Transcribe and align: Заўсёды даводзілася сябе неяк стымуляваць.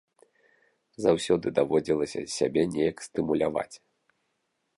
Заўсёды 1.05 1.47
даводзілася 1.59 2.21
сябе 2.37 2.61
неяк 2.73 2.97
стымуляваць. 3.09 3.73